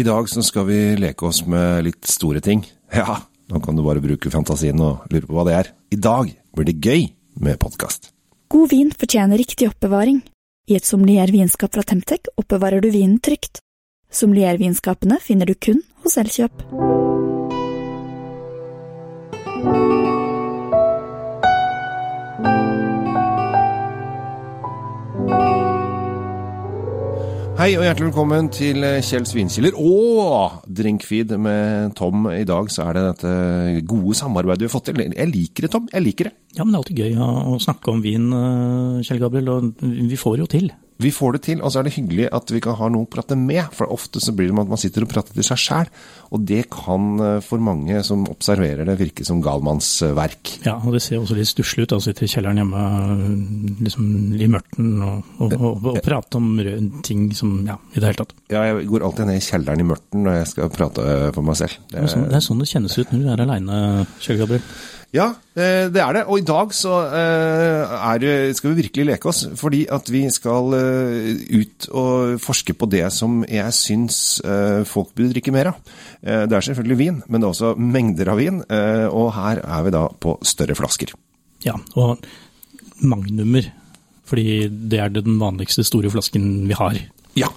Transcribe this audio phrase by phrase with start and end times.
[0.00, 2.64] I dag så skal vi leke oss med litt store ting.
[2.90, 3.20] Ja,
[3.52, 5.68] nå kan du bare bruke fantasien og lure på hva det er.
[5.94, 7.04] I dag blir det gøy
[7.44, 8.08] med podkast.
[8.50, 10.22] God vin fortjener riktig oppbevaring.
[10.70, 13.62] I et sommelier vinskap fra Temtec oppbevarer du vinen trygt.
[14.10, 16.64] Sommelier vinskapene finner du kun hos Elkjøp.
[27.60, 32.24] Hei og hjertelig velkommen til Kjell Svinkiller og Drinkfeed med Tom.
[32.32, 35.02] I dag så er det dette gode samarbeidet vi har fått til.
[35.04, 35.90] Jeg liker det, Tom.
[35.92, 36.32] Jeg liker det.
[36.56, 40.16] Ja, men det er alltid gøy å snakke om vin, eh, Kjell Gabriel, og vi
[40.16, 40.70] får jo til.
[41.00, 43.10] Vi får det til, og så er det hyggelig at vi kan ha noen å
[43.10, 43.62] prate med.
[43.76, 45.90] For ofte så blir det med at man sitter og prater til seg sjæl,
[46.30, 50.54] og det kan eh, for mange som observerer det, virke som galmannsverk.
[50.66, 52.84] Ja, og det ser også litt stusslig ut å sitte i kjelleren hjemme
[53.80, 56.52] liksom i mørten og, og, og, og prate om
[57.06, 58.36] ting som Ja, i det hele tatt.
[58.52, 61.58] Ja, jeg går alltid ned i kjelleren i mørten når jeg skal prate for meg
[61.60, 61.76] selv.
[61.90, 63.82] Det er, sånn, det er sånn det kjennes ut når du er aleine,
[64.20, 64.64] Kjell Gabriel.
[65.10, 66.22] Ja, eh, det er det.
[66.30, 69.42] Og i dag så eh, er, skal vi virkelig leke oss.
[69.58, 74.20] Fordi at vi skal eh, ut og forske på det som jeg syns
[74.90, 75.96] folk burde drikke mer av.
[76.20, 78.60] Det er selvfølgelig vin, men det er også mengder av vin.
[79.10, 81.12] Og her er vi da på større flasker.
[81.64, 82.22] Ja, og
[83.00, 83.70] magnumer.
[84.30, 86.98] Fordi det er den vanligste store flasken vi har.
[87.38, 87.50] Ja,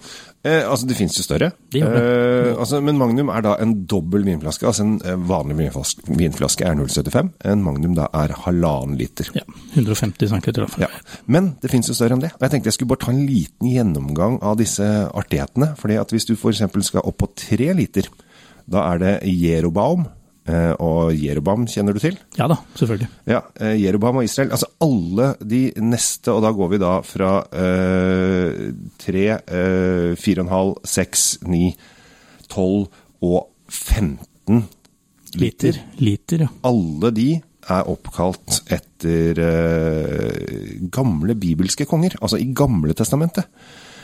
[0.44, 1.52] Eh, altså, det finnes jo større.
[1.72, 2.00] De det.
[2.00, 4.68] Eh, altså, men Magnum er da en dobbel vinflaske.
[4.68, 7.30] Altså en eh, vanlig vinflaske, vinflaske er 0,75.
[7.54, 9.30] En Magnum da er halvannen liter.
[9.38, 9.46] Ja,
[9.78, 10.66] 150 cm.
[10.84, 10.90] Ja.
[11.32, 12.34] Men det finnes jo større enn det.
[12.36, 15.74] Og jeg tenkte jeg skulle bare ta en liten gjennomgang av disse artighetene.
[15.80, 16.66] fordi at hvis du f.eks.
[16.90, 18.12] skal opp på tre liter,
[18.68, 20.10] da er det Jerobaum.
[20.44, 22.18] Eh, og Jerobam, kjenner du til?
[22.36, 23.10] Ja da, selvfølgelig.
[23.30, 23.42] Ja,
[23.80, 24.52] Jerobam og Israel.
[24.52, 27.32] Altså alle de neste, og da går vi da fra
[29.04, 29.26] tre,
[30.20, 31.72] fire og en halv, seks, ni,
[32.52, 32.90] tolv
[33.24, 34.66] og 15
[35.40, 35.80] liter.
[36.04, 36.52] Liter, ja.
[36.68, 37.30] Alle de
[37.72, 43.48] er oppkalt etter eh, gamle bibelske konger, altså i Gamle testamentet.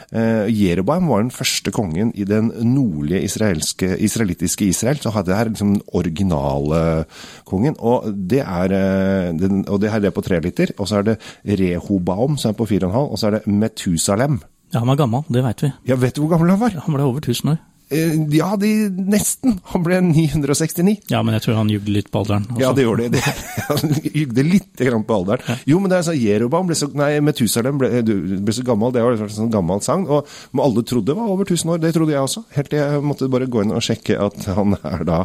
[0.10, 4.98] Uh, Jeroboam var den første kongen i den nordlige israelittiske Israel.
[4.98, 7.06] Så hadde her liksom den originale
[7.46, 7.76] kongen.
[7.78, 10.74] Og det er, uh, den, og det her er på tre liter.
[10.78, 13.12] Og så er det Rehobaum, som er på fire og en halv.
[13.12, 14.42] Og så er det Metusalem.
[14.74, 15.72] Ja, han var gammel, det veit vi.
[15.90, 16.82] Ja, Vet du hvor gammel han var?
[16.86, 17.62] Han ble over 1000 år.
[17.90, 19.56] Eh, ja, de, nesten.
[19.72, 20.96] Han ble 969.
[21.10, 22.46] Ja, men jeg tror han jugde litt på alderen.
[22.52, 22.62] Også.
[22.62, 23.24] Ja, det gjorde det.
[23.70, 25.44] Han jugde litt på alderen.
[25.46, 25.56] Ja.
[25.72, 28.94] Jo, men det er sånn, Jerobam ble så Nei, Metusalem ble, ble, så gammel.
[28.94, 30.06] Det var et sånn gammelt sagn.
[30.10, 30.30] Og
[30.62, 31.82] alle trodde det var over 1000 år.
[31.84, 32.46] Det trodde jeg også.
[32.56, 35.20] Helt til jeg måtte bare gå inn og sjekke at han er da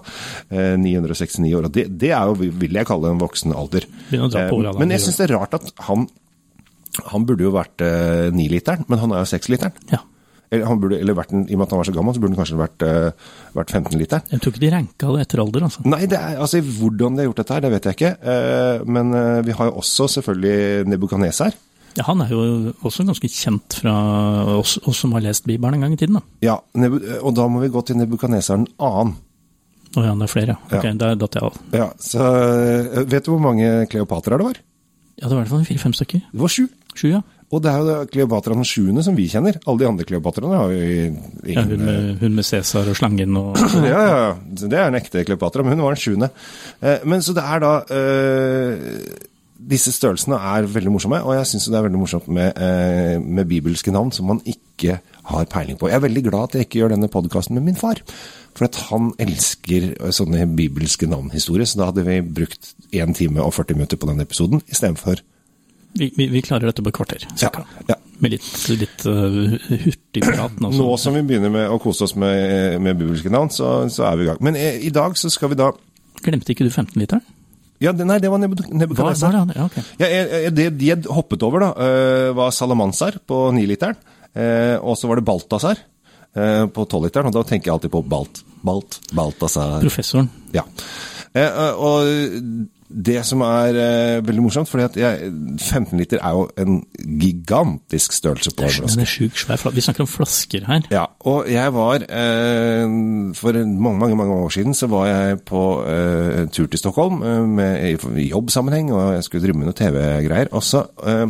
[0.48, 1.68] eh, 969 år.
[1.68, 3.88] Og det, det, er jo, vil jeg kalle en voksen alder.
[4.12, 6.08] Eh, men jeg syns det er rart at han
[7.10, 9.74] han burde jo vært eh, niliteren, men han er jo seksliteren.
[9.90, 10.04] Ja.
[10.54, 12.34] Eller, han burde, eller en, I og med at han var så gammel, så burde
[12.34, 14.24] han kanskje vært, uh, vært 15 liter.
[14.30, 15.84] Jeg tror ikke de ranka det etter alder, altså.
[15.90, 18.14] Nei, det er, altså hvordan de har gjort dette her, det vet jeg ikke.
[18.24, 21.58] Uh, men uh, vi har jo også selvfølgelig Nebukadneser.
[21.94, 22.40] Ja, Han er jo
[22.82, 23.92] også ganske kjent fra
[24.56, 26.18] oss, oss som har lest Bibelen en gang i tiden.
[26.18, 26.24] da.
[26.42, 26.56] Ja,
[27.20, 29.14] og da må vi gå til Nebukadneseren annen.
[29.94, 30.58] Å ja, det er flere, ja.
[30.66, 30.94] Ok, ja.
[30.98, 31.58] der datt jeg av.
[31.70, 32.24] Ja, så
[33.06, 34.58] Vet du hvor mange Kleopatra det var?
[35.20, 36.24] Ja, det var i hvert fall fire-fem stykker.
[36.32, 36.64] Det var sju.
[36.98, 37.20] Sju, ja.
[37.54, 39.60] Og det er jo Kleopatra den sjuende som vi kjenner.
[39.62, 41.20] Alle de andre Kleopatraene har jo ingen
[41.54, 43.60] ja, hun, med, hun med Cæsar og slangen og
[43.92, 44.32] Ja, ja.
[44.64, 46.30] Det er en ekte Kleopatra, men hun var den sjuende.
[46.82, 48.88] Eh, men så det er da eh,
[49.64, 53.46] Disse størrelsene er veldig morsomme, og jeg syns det er veldig morsomt med, eh, med,
[53.48, 54.98] bibelske navn som man ikke
[55.30, 55.88] har peiling på.
[55.88, 58.02] Jeg er veldig glad at jeg ikke gjør denne podkasten med min far.
[58.54, 63.54] For at han elsker sånne bibelske navnhistorier, så da hadde vi brukt 1 time og
[63.56, 65.24] 40 minutter på den episoden istedenfor
[65.94, 67.24] vi, vi, vi, klarer dette på et kvarter.
[67.38, 67.50] Ja,
[67.88, 67.96] ja.
[68.22, 70.58] Med litt, litt uh, hurtigprat.
[70.62, 74.06] Nå, nå som vi begynner med å kose oss med, med bibelske navn, så, så,
[74.08, 74.40] er vi i gang.
[74.44, 75.70] Men eh, i dag så skal vi da
[76.24, 77.20] Glemte ikke du 15-literen?
[77.82, 79.34] Ja, det, nei, det var Nebukadnesar.
[79.52, 79.82] Ja, okay.
[80.00, 81.88] ja, det de hoppet over, da,
[82.38, 83.98] var Salamansar på 9-literen.
[84.34, 85.82] Uh, og så var det Balthazar
[86.34, 88.40] på 12-literen, og da tenker jeg alltid på Balt.
[88.66, 89.76] Balt, Balthazar.
[89.84, 90.26] Professoren.
[90.54, 90.64] Ja.
[91.78, 92.08] og
[92.94, 96.80] det som er eh, veldig morsomt, for 15 liter er jo en
[97.20, 98.94] gigantisk størrelse på en flaske.
[98.94, 99.64] Den er sjukt svær.
[99.74, 100.86] Vi snakker om flasker her.
[100.94, 102.84] Ja, og jeg var eh,
[103.34, 107.48] For mange, mange mange år siden så var jeg på eh, tur til Stockholm eh,
[107.48, 110.52] med, i, i jobbsammenheng, og jeg skulle drive med noe TV-greier.
[110.52, 111.26] Og så eh,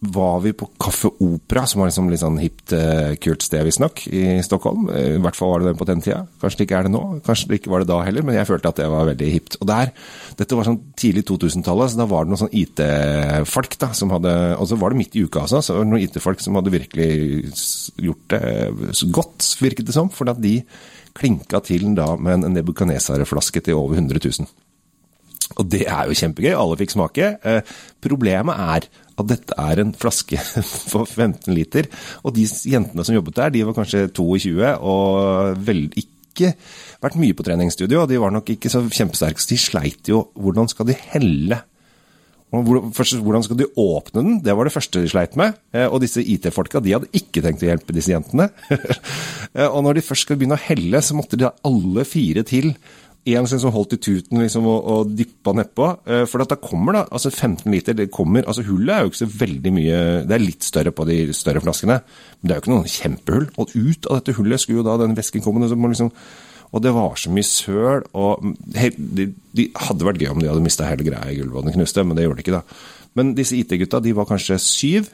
[0.00, 4.04] var vi på Kaffe Opera, som var liksom litt sånn hipt, eh, kult sted, visstnok,
[4.06, 4.88] i Stockholm.
[4.94, 6.20] Eh, I hvert fall var det den på den tida.
[6.40, 8.46] Kanskje det ikke er det nå, kanskje det ikke var det da heller, men jeg
[8.46, 9.56] følte at det var veldig hipt.
[9.60, 9.90] Og der,
[10.38, 14.36] dette var sånn tidlig 2000-tallet, så da var det noen sånn IT-folk da, som hadde
[14.58, 15.62] Og så var det midt i uka, altså.
[15.62, 17.10] Så var det noen IT-folk som hadde virkelig
[17.98, 20.10] gjort det godt, virket det som.
[20.14, 20.60] For at de
[21.18, 24.46] klinka til da med en Nebuchadnezzar-flaske til over 100 000.
[25.58, 27.30] Og det er jo kjempegøy, alle fikk smake.
[27.42, 30.38] Eh, problemet er at dette er en flaske
[30.92, 31.88] for 15 liter,
[32.22, 36.52] og de jentene som jobbet der, de var kanskje 22 og vel ikke
[37.02, 40.28] vært mye på treningsstudio, og de var nok ikke så kjempesterke, så de sleit jo.
[40.38, 41.58] Hvordan skal de helle?
[42.48, 44.38] Hvordan skal de åpne den?
[44.40, 45.58] Det var det første de sleit med.
[45.74, 48.48] Eh, Og disse IT-folka de hadde ikke tenkt å hjelpe disse jentene.
[49.56, 52.42] Eh, og når de først skal begynne å helle, så måtte de ha alle fire
[52.46, 52.74] til.
[53.36, 55.88] En som holdt i tuten liksom, og, og dyppa nedpå.
[56.08, 59.20] Eh, For da kommer da, altså 15 liter, det kommer, altså hullet er jo ikke
[59.24, 59.98] så veldig mye,
[60.28, 63.48] det er litt større på de større flaskene, men det er jo ikke noen kjempehull.
[63.58, 66.10] Og ut av dette hullet skulle jo da den væsken komme, liksom,
[66.68, 68.44] og det var så mye søl, og
[68.76, 71.68] he- de, de hadde vært gøy om de hadde mista hele greia i gulvet og
[71.70, 72.62] den knuste, men det gjorde de ikke da.
[73.16, 75.08] Men disse IT-gutta, de var kanskje syv,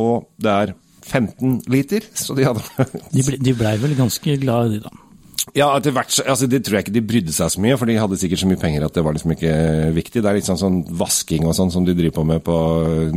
[0.00, 2.62] og det er 15 liter, så de hadde
[3.42, 4.92] De, ble, vel ganske glad i de, da.
[5.56, 7.96] Ja, etter hvert, altså det tror jeg ikke de brydde seg så mye, for de
[7.98, 9.54] hadde sikkert så mye penger at det var liksom ikke
[9.96, 10.22] viktig.
[10.22, 12.56] Det er litt sånn, sånn vasking og sånn som de driver på med på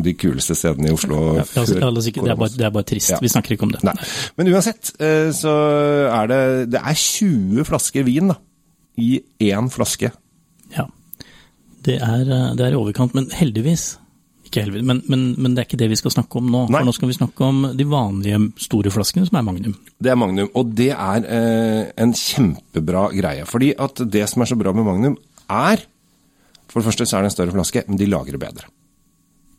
[0.03, 1.19] de kuleste stedene i Oslo.
[1.37, 3.13] Ja, altså, det, er bare, det er bare trist.
[3.13, 3.21] Ja.
[3.21, 3.83] Vi snakker ikke om det.
[3.85, 3.93] Nei.
[4.39, 5.53] Men uansett, eh, så
[6.09, 6.41] er det
[6.73, 8.39] Det er 20 flasker vin da,
[8.97, 10.09] i én flaske.
[10.73, 10.89] Ja.
[11.85, 13.93] Det er, eh, det er i overkant, men heldigvis
[14.55, 16.61] ikke helvete, men, men, men det er ikke det vi skal snakke om nå.
[16.69, 16.79] Nei.
[16.79, 19.75] For nå skal vi snakke om de vanlige store flaskene, som er Magnum.
[19.99, 23.43] Det er Magnum, og det er eh, en kjempebra greie.
[23.49, 25.19] Fordi at det som er så bra med Magnum,
[25.51, 25.83] er
[26.71, 28.71] For det første så er det en større flaske, men de lager det bedre.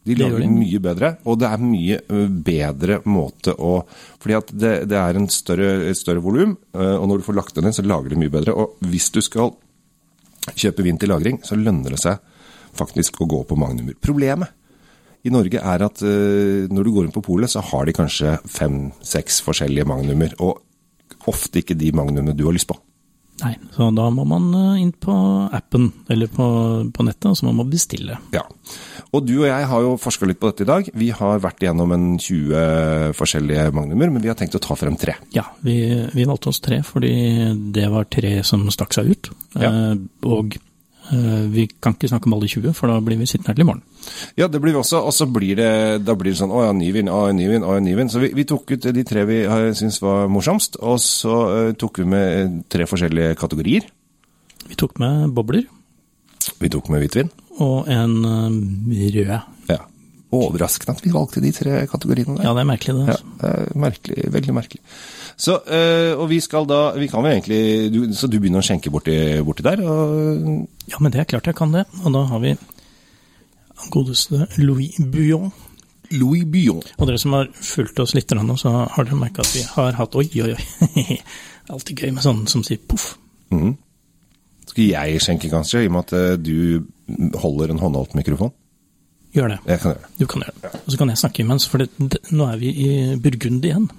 [0.07, 0.57] De lager det de.
[0.59, 2.01] mye bedre, og det er mye
[2.45, 3.79] bedre måte å
[4.23, 7.57] Fordi at det, det er en større, et større volum, og når du får lagt
[7.57, 8.55] det ned, så lager det mye bedre.
[8.55, 9.55] Og hvis du skal
[10.55, 12.21] kjøpe vin til lagring, så lønner det seg
[12.77, 13.97] faktisk å gå på Magnumer.
[14.03, 14.56] Problemet
[15.27, 16.15] i Norge er at ø,
[16.71, 20.63] når du går inn på polet, så har de kanskje fem-seks forskjellige Magnumer, og
[21.31, 22.79] ofte ikke de Magnumene du har lyst på.
[23.43, 25.13] Nei, så da må man eh, inn på
[25.53, 26.45] appen eller på,
[26.89, 28.17] på nettet, og så må man bestille.
[28.33, 28.47] Ja.
[29.13, 30.89] Og du og jeg har jo forska litt på dette i dag.
[30.97, 34.97] Vi har vært igjennom en 20 forskjellige magnumer, men vi har tenkt å ta frem
[35.01, 35.19] tre.
[35.37, 35.77] Ja, vi,
[36.17, 37.13] vi valgte oss tre fordi
[37.77, 39.31] det var tre som stakk seg ut.
[39.59, 39.69] Ja.
[39.69, 39.93] Eh,
[40.33, 40.65] og eh,
[41.53, 43.69] vi kan ikke snakke om alle 20, for da blir vi sittende her til i
[43.69, 43.83] morgen.
[44.39, 45.71] Ja, det blir vi også, og så blir det,
[46.07, 47.95] da blir det sånn å ja, ny vin, å ja, ny vin, å ja, ny
[47.99, 48.11] vin.
[48.13, 49.41] Så vi, vi tok ut de tre vi
[49.77, 53.89] syntes var morsomst, og så uh, tok vi med eh, tre forskjellige kategorier.
[54.67, 55.67] Vi tok med bobler
[56.59, 57.31] Vi tok med hvitvin.
[57.59, 59.37] og en uh, rød.
[59.71, 59.83] Ja.
[60.37, 62.49] Overraskende at vi valgte de tre kategoriene der.
[62.49, 63.07] Ja, det er merkelig det.
[63.07, 63.37] Ja, altså.
[63.41, 64.83] det er merkelig, veldig merkelig.
[65.37, 68.65] Så, øh, og vi skal da, vi kan vel egentlig, du, så du begynner å
[68.65, 71.85] skjenke borti, borti der, og Ja, men det er klart jeg kan det.
[72.05, 72.55] Og da har vi
[73.93, 75.53] godeste Louis Buillon.
[76.11, 76.83] Louis Byon.
[76.99, 79.97] Og dere som har fulgt oss litt, nå, så har dere merka at vi har
[79.99, 81.19] hatt Oi, oi, oi.
[81.75, 83.17] Alltid gøy med sånne som sier poff.
[83.51, 83.75] Mm.
[84.71, 88.55] Skal jeg skjenke kanskje, i og med at øh, du holder en håndholdt mikrofon?
[89.35, 89.61] Gjør det.
[89.67, 90.13] Jeg kan gjøre det.
[90.21, 90.73] Du kan gjøre det.
[90.79, 92.91] Og så kan jeg snakke imens, for det, det, nå er vi i
[93.21, 93.91] Burgund igjen.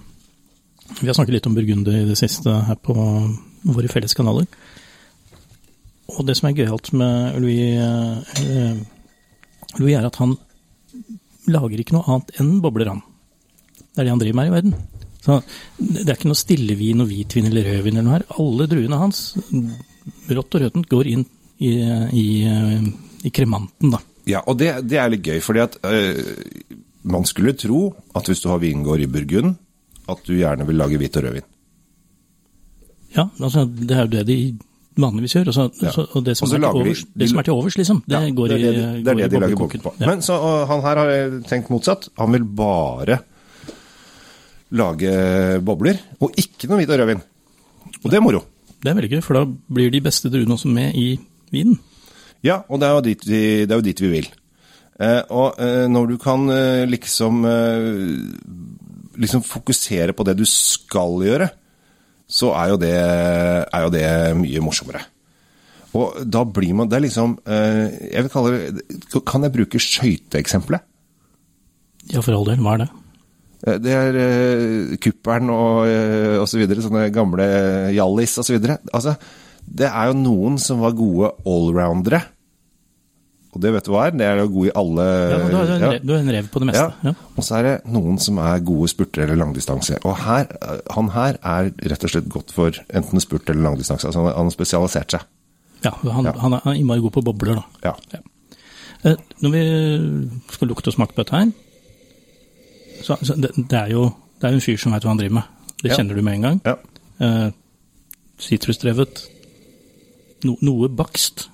[1.02, 2.96] Vi har snakket litt om burgunder i det siste her på
[3.68, 4.48] våre felles kanaler.
[6.16, 8.78] Og det som er gøyalt med Louis, eh,
[9.78, 10.38] Louis, er at han
[11.52, 13.04] lager ikke noe annet enn bobler, han.
[13.78, 14.78] Det er det han driver med i verden.
[15.24, 15.42] Så
[15.78, 18.28] det er ikke noe stillevin og hvitvin eller rødvin eller noe her.
[18.40, 19.22] Alle druene hans,
[20.32, 21.26] rått og røtent, går inn
[21.60, 21.74] i,
[22.16, 22.28] i,
[23.28, 24.00] i kremanten, da.
[24.28, 26.20] Ja, og det, det er litt gøy, fordi at øh,
[27.08, 29.56] man skulle tro at hvis du har vingård i Burgund,
[30.10, 31.48] at du gjerne vil lage hvit og rødvin.
[33.16, 34.38] Ja, altså, det er jo det de
[34.98, 35.46] vanligvis gjør.
[35.52, 35.92] Altså, Ja.
[35.92, 38.04] så, og det som, er til lager de- overs, det som er til overs, liksom,
[38.08, 39.80] det Ja, går det er det, i de- det, er i det de lager boken
[39.82, 39.94] på.
[40.00, 40.06] Ja.
[40.06, 42.10] Men så, han her har tenkt motsatt.
[42.18, 43.20] Han vil bare
[44.72, 47.22] lage bobler, og ikke noe hvit og rødvin.
[48.04, 48.42] Og det er moro.
[48.84, 51.18] Det er veldig gøy, for da blir de beste druene også med i
[51.52, 51.80] vinen.
[52.44, 54.28] Ja, og det er jo dit vi, det er jo dit vi vil.
[55.00, 57.88] Eh, og eh, når du kan eh, liksom eh,
[59.18, 61.50] liksom fokusere på det du skal gjøre,
[62.28, 64.08] så er jo det, er jo det
[64.40, 65.04] mye morsommere.
[65.96, 69.80] Og da blir man Det er liksom eh, Jeg vil kalle det Kan jeg bruke
[69.80, 70.84] skøyteeksempelet?
[72.12, 72.90] Ja, for all del, hva er det?
[73.64, 77.48] Eh, Det er uh, kuppelen og, eh, og så videre, sånne gamle
[77.96, 78.78] Hjallis og så videre.
[78.96, 79.16] Altså,
[79.68, 82.22] det er jo noen som var gode allroundere,
[83.58, 84.14] Og det vet du hva er?
[84.14, 86.62] Det er jo god i alle Ja, du, er en, du er en rev på
[86.62, 86.86] det meste.
[87.08, 87.14] Ja.
[87.34, 89.98] Og så er det noen som er gode spurter eller langdistanse.
[90.06, 90.52] Og her,
[90.94, 94.06] han her er rett og slett godt for enten spurt eller langdistanse.
[94.12, 95.26] Altså han, har spesialisert seg.
[95.86, 96.36] Ja, han, Ja.
[96.44, 97.90] han er innmari god på bobler, da.
[97.90, 97.96] Ja.
[98.14, 99.16] ja.
[99.42, 99.64] Når vi
[100.54, 101.52] skal lukte og smake på dette her,
[103.02, 105.40] så, så det, det er jo det er en fyr som vet hva han driver
[105.40, 105.74] med.
[105.82, 106.62] Det kjenner du med en gang.
[106.66, 106.78] ja.
[107.18, 107.50] Eh,
[110.46, 111.48] No, noe bakst.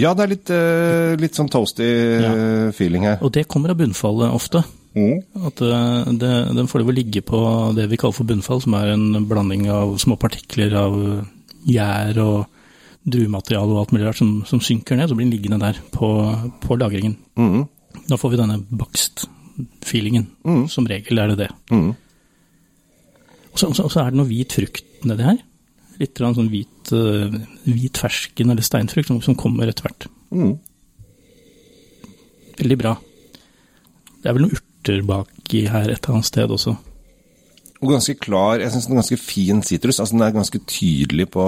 [0.00, 2.32] Ja, det er litt, eh, litt sånn toasty ja.
[2.72, 3.18] feeling her.
[3.20, 4.62] Og det kommer av bunnfallet ofte.
[4.96, 5.20] Mm.
[5.48, 7.42] At eh, det, den får det å ligge på
[7.76, 10.96] det vi kaller for bunnfall, som er en blanding av små partikler av
[11.68, 12.38] gjær og
[13.02, 16.08] druemateriale og alt mulig rart som, som synker ned, så blir den liggende der på,
[16.62, 17.16] på lagringen.
[17.36, 17.66] Mm.
[18.08, 20.28] Da får vi denne bakst-feelingen.
[20.72, 21.50] Som regel er det det.
[21.74, 21.90] Mm.
[23.52, 25.42] Og så, så, så er det noe hvit frukt nedi her.
[26.02, 27.34] Litt sånn hvit, eh,
[27.68, 30.08] hvit fersken eller steinfrukt som, som kommer etter hvert.
[30.34, 30.56] Mm.
[32.58, 32.96] Veldig bra.
[34.22, 36.74] Det er vel noen urter baki her et eller annet sted også.
[37.82, 38.62] Og ganske klar.
[38.62, 40.00] Jeg syns den er ganske fin sitrus.
[40.02, 41.44] Altså, den er ganske tydelig på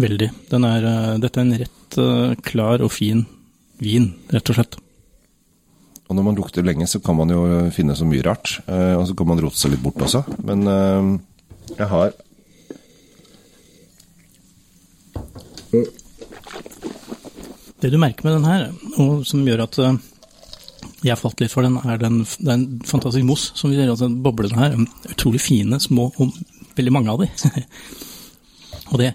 [0.00, 0.28] Veldig.
[0.52, 3.24] Den er, eh, dette er en rett eh, klar og fin
[3.82, 4.76] vin, rett og slett.
[6.08, 7.40] Og når man lukter lenge, så kan man jo
[7.72, 8.58] finne så mye rart.
[8.68, 10.20] Og så kan man rote seg litt bort også.
[10.44, 10.66] Men
[11.78, 12.12] jeg har
[17.82, 18.66] Det du merker med den her,
[19.02, 19.96] og som gjør at eh,
[21.02, 23.90] jeg falt litt for den, er den, den fantastisk mos som vi ser.
[23.90, 24.76] Altså boblene her,
[25.10, 26.36] utrolig fine, små, og
[26.76, 27.30] veldig mange av de.
[28.92, 29.12] og det,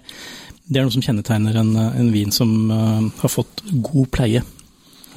[0.66, 4.44] det er noe som kjennetegner en, en vin som uh, har fått god pleie,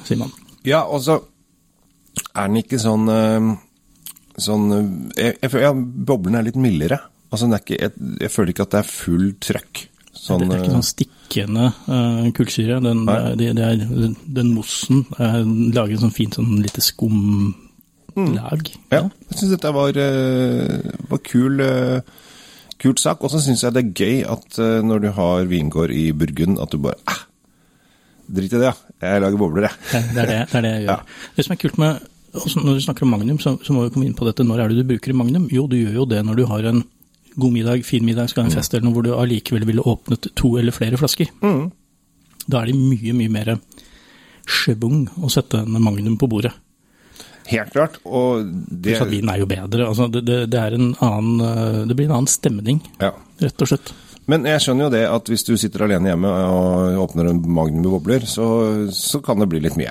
[0.06, 0.32] sier man.
[0.64, 1.18] Ja, og så
[2.32, 3.52] er den ikke sånn uh,
[4.40, 4.86] Sånn eh,
[5.18, 6.96] jeg, jeg, ja, Boblene er litt mildere.
[7.28, 9.82] Altså, er ikke, jeg, jeg føler ikke at det er full trøkk.
[10.08, 12.80] Sånn, det er ikke sånn sånn stikkende uh, kullsyre.
[12.84, 13.06] Den,
[13.38, 18.68] det, det er, den mossen uh, lager sånn fint sånn lite skumlag.
[18.92, 22.00] Ja, jeg syns dette var, eh, var kul, eh,
[22.78, 23.22] kult sak.
[23.24, 26.60] Og så syns jeg det er gøy at eh, når du har vingård i Burgund,
[26.60, 27.26] at du bare ah,
[28.32, 28.76] Drit i det, ja.
[29.02, 29.76] Jeg lager bobler, jeg.
[29.90, 31.00] Det, det, er det, det er det jeg gjør.
[31.36, 33.90] Det som er kult med også Når du snakker om Magnum, så, så må vi
[33.92, 34.44] komme inn på dette.
[34.46, 35.50] Når er det du bruker i Magnum?
[35.52, 36.78] Jo, du gjør jo det når du har en
[37.36, 40.32] god middag, fin middag, skal ha en fest eller noe hvor du allikevel ville åpnet
[40.38, 41.30] to eller flere flasker.
[42.46, 43.54] Da er det mye, mye mer
[44.48, 46.52] schwung å sette en Magnum på bordet.
[47.50, 47.98] Helt klart.
[48.06, 49.88] Og det Pluss at vinen er jo bedre.
[49.88, 53.12] Altså, det, det, det, er en annen, eh, det blir en annen stemning, ja.
[53.42, 53.92] rett og slett.
[54.30, 57.82] Men jeg skjønner jo det at hvis du sitter alene hjemme og åpner en magnum
[57.82, 58.46] med bobler, så,
[58.94, 59.90] så kan det bli litt mye.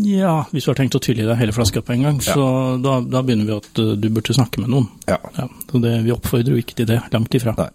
[0.00, 2.44] Ja, hvis du har tenkt å tylle i deg hele flaska på en gang, så
[2.80, 4.86] da, da begynner vi at eh, du burde snakke med noen.
[5.08, 5.18] Ja.
[5.36, 7.52] Ja, så det, vi oppfordrer jo ikke til det, langt ifra.
[7.58, 7.68] Nei.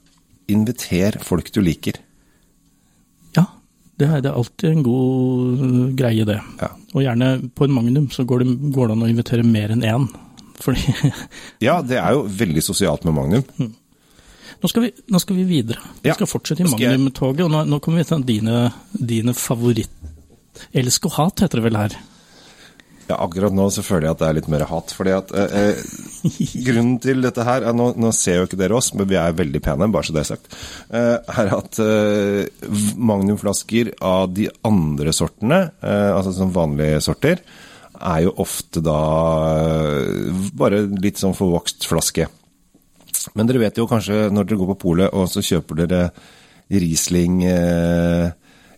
[0.55, 2.00] Inviter folk du liker.
[3.38, 3.46] Ja,
[4.01, 6.39] det er, det er alltid en god øh, greie, det.
[6.63, 6.72] Ja.
[6.96, 9.86] Og gjerne på en magnum så går det, går det an å invitere mer enn
[9.86, 10.10] én.
[10.65, 10.81] Fordi
[11.63, 13.46] Ja, det er jo veldig sosialt med magnum.
[14.62, 15.86] nå skal, vi, nå skal vi videre.
[16.03, 17.46] Vi Ja, skal fortsette i Magnum-toget.
[17.46, 18.65] og nå, nå kommer vi til dine,
[19.13, 19.93] dine favoritt...
[20.77, 21.98] Elsk og hat heter det vel her.
[23.10, 24.93] Ja, akkurat nå så føler jeg at det er litt mer hat.
[24.96, 28.77] fordi at eh, eh, Grunnen til dette her er, nå, nå ser jo ikke dere
[28.77, 30.53] oss, men vi er veldig pene, bare så det er sagt.
[30.93, 37.43] Eh, er at eh, magnumflasker av de andre sortene, eh, altså som vanlige sorter,
[38.01, 39.00] er jo ofte da
[39.58, 42.29] eh, bare litt sånn forvokst flaske.
[43.36, 46.05] Men dere vet jo kanskje når dere går på polet og så kjøper dere
[46.72, 48.31] Riesling eh,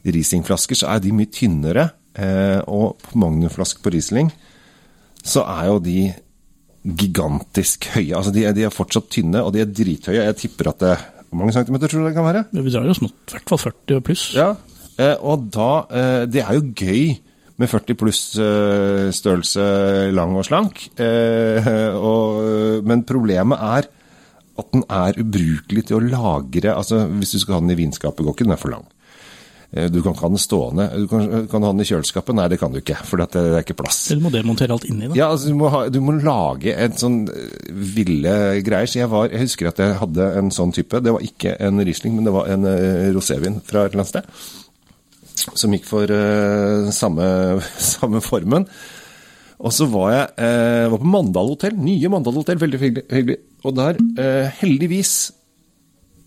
[0.04, 1.88] Riesling-flasker, så er de mye tynnere.
[2.14, 4.30] Eh, og på magnumflaske på Riesling
[5.24, 5.98] så er jo de
[6.84, 8.12] gigantisk høye.
[8.18, 10.20] Altså de er, de er fortsatt tynne, og de er drithøye.
[10.20, 10.96] Jeg tipper at det
[11.30, 12.44] Hvor mange centimeter tror du det kan være?
[12.52, 14.26] Vi drar jo snart i hvert fall 40 og pluss.
[14.36, 14.50] Ja,
[15.00, 17.16] eh, og da eh, Det er jo gøy
[17.58, 18.20] med 40 pluss
[19.14, 19.64] størrelse
[20.12, 20.88] lang og slank,
[22.10, 22.40] og,
[22.82, 23.88] men problemet er
[24.58, 28.26] at den er ubrukelig til å lagre altså Hvis du skal ha den i vinskapet,
[28.26, 28.88] går ikke den er for lang.
[29.74, 30.88] Eh, Du kan ikke ha den stående.
[31.04, 32.36] Du kan, kan du ha den i kjøleskapet?
[32.38, 34.00] Nei, det kan du ikke, for det er ikke plass.
[34.14, 35.18] Eller må demontere alt inni, da.
[35.18, 38.90] Ja, altså du må, ha, du må lage en sånn eh, ville greier.
[38.90, 41.02] Så jeg, var, jeg husker at jeg hadde en sånn type.
[41.04, 44.14] Det var ikke en Riesling, men det var en uh, rosévin fra et eller annet
[44.14, 45.56] sted.
[45.58, 47.26] Som gikk for uh, samme,
[47.94, 48.70] samme formen.
[49.64, 53.38] Og så var jeg eh, var på Mandal hotell, nye Mandal hotell, veldig hyggelig.
[53.64, 55.14] Og der, eh, heldigvis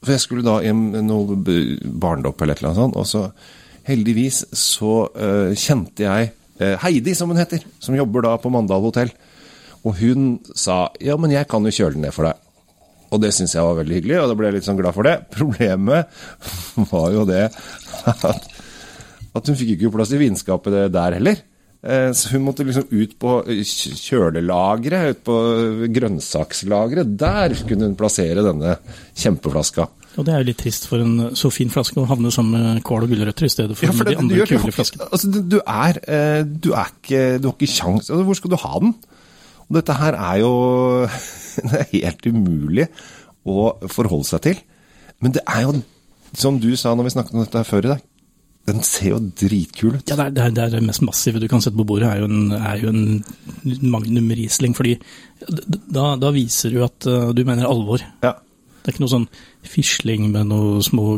[0.07, 3.27] For jeg skulle da i noe barndopp eller et eller annet sånt, og så
[3.87, 6.31] heldigvis så uh, kjente jeg
[6.63, 9.11] uh, Heidi, som hun heter, som jobber da på Mandal hotell.
[9.87, 12.39] Og hun sa ja, men jeg kan jo kjøle den ned for deg.
[13.15, 15.07] Og det syns jeg var veldig hyggelig, og da ble jeg litt sånn glad for
[15.07, 15.17] det.
[15.37, 16.17] Problemet
[16.91, 17.45] var jo det
[18.11, 18.25] at,
[19.37, 21.39] at hun fikk ikke plass i vinskapet der heller.
[21.87, 25.37] Eh, Så hun måtte liksom ut på kj- kjølelageret, ut på
[25.95, 27.15] grønnsakslageret.
[27.21, 28.75] Der kunne hun plassere denne
[29.15, 29.87] kjempeflaska.
[30.17, 32.85] Og det er jo litt trist for en så fin flaske å havne sammen med
[32.87, 35.09] kål og gulrøtter i stedet for Ja, for de det, de andre kule flaskene.
[35.13, 38.59] altså, du, er eh, Du er ikke Du har ikke sjans altså, Hvor skal du
[38.63, 38.95] ha den?
[39.67, 40.53] Og dette her er jo
[41.69, 42.89] Det er helt umulig
[43.47, 44.59] å forholde seg til.
[45.23, 45.77] Men det er jo,
[46.37, 48.01] som du sa når vi snakket om dette her før i dag,
[48.67, 50.11] den ser jo dritkul ut.
[50.11, 52.27] Ja, det er, det, er, det mest massive du kan sette på bordet, er jo
[52.27, 54.75] en, er jo en Magnum Riesling.
[54.77, 54.97] Fordi
[55.39, 58.03] da, da viser du at uh, du mener alvor.
[58.27, 58.35] Ja.
[58.87, 59.25] Det er ikke noe sånn
[59.67, 61.17] fisling med noe små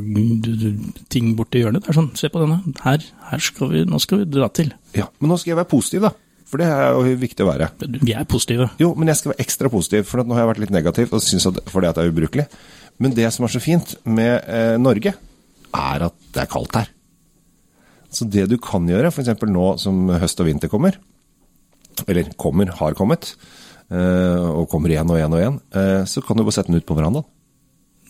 [1.12, 1.84] ting borti hjørnet.
[1.84, 2.62] Det er sånn, se på denne.
[2.80, 4.72] Her, her skal vi, nå skal vi dra til.
[4.96, 5.04] ja.
[5.20, 6.14] Men nå skal jeg være positiv, da.
[6.48, 7.68] For det er jo viktig å være.
[8.00, 8.70] Vi er positive.
[8.80, 11.20] Jo, men jeg skal være ekstra positiv, for nå har jeg vært litt negativ og
[11.20, 12.46] synes at, fordi at det er ubrukelig.
[13.04, 16.88] Men det som er så fint med eh, Norge, er at det er kaldt her.
[18.08, 19.44] Så det du kan gjøre, f.eks.
[19.44, 20.96] nå som høst og vinter kommer,
[22.08, 23.34] eller kommer, har kommet,
[23.92, 26.80] eh, og kommer igjen og igjen og igjen, eh, så kan du bare sette den
[26.80, 27.28] ut på verandaen.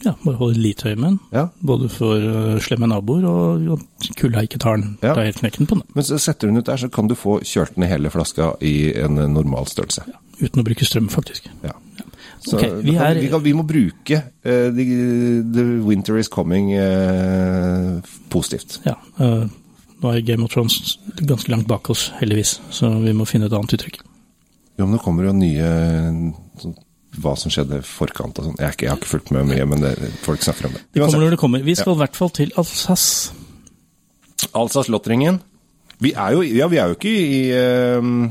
[0.05, 1.17] Ja, Bare holde litt høy med den.
[1.35, 1.47] Ja.
[1.67, 5.15] Både for uh, slemme naboer og at kulda ikke tar den Ja.
[5.19, 5.83] helt knekken på den.
[5.95, 8.53] Men så setter du den ut der, så kan du få kjørt ned hele flaska
[8.63, 10.05] i en normal størrelse.
[10.39, 11.49] Uten å bruke strøm, faktisk.
[11.67, 11.73] Ja.
[12.47, 14.85] Så okay, vi kan, er- vi, kan, vi må bruke uh, the,
[15.57, 17.99] the winter is coming uh,
[18.31, 18.79] positivt.
[18.87, 18.95] Ja,
[19.99, 20.95] Nå er Game of Thrones
[21.27, 23.97] ganske langt bak oss, heldigvis, så vi må finne et annet uttrykk.
[24.79, 25.71] Jo, men nå kommer jo nye
[26.63, 26.77] sånn,
[27.23, 28.59] Hva som skjedde i forkant og sånn.
[28.63, 30.83] Jeg, jeg har ikke fulgt med mye, men det, folk snakker om det.
[30.95, 31.63] Det kommer når det kommer.
[31.67, 33.33] Vi skal i hvert fall til Alsace.
[34.55, 35.41] Alsace-Lottringen.
[36.01, 38.29] Vi er jo Ja, vi er jo ikke i uh,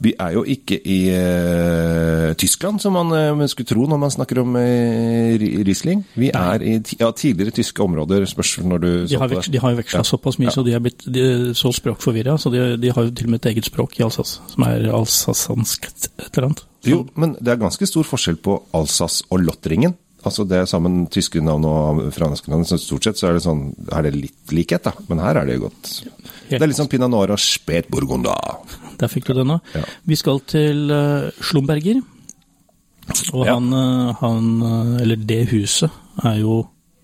[0.00, 4.40] Vi er jo ikke i uh, Tyskland, som man uh, skulle tro når man snakker
[4.40, 6.06] om eh, Riesling.
[6.16, 9.52] Vi er i ja, tidligere tyske områder, spørs når du De har, veks, det.
[9.52, 10.08] de har jo veksla Ja.
[10.08, 12.38] såpass mye, så de er blitt de så språkforvirra.
[12.40, 14.88] Så de, de har jo til og med et eget språk i Alsace, som er
[14.88, 16.64] alsasansk et eller annet.
[16.86, 19.96] Jo, men det er ganske stor forskjell på Alsace og Lottringen.
[20.24, 23.44] Altså det er sammen tyske navn og franske navn, så stort sett så er det
[23.44, 25.90] sånn, er det litt likhet da, men her er det jo godt.
[26.50, 28.34] Det er litt sånn Pinot Noir og Spet Bourgogne.
[29.00, 29.56] Der fikk du den nå.
[29.72, 29.84] Ja.
[30.04, 32.02] Vi skal til uh, Slumberger.
[33.32, 33.54] Og Ja.
[33.56, 35.90] han, eh, han, eh, eller det huset,
[36.22, 36.60] er jo